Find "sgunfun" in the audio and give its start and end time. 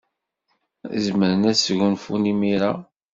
1.57-2.29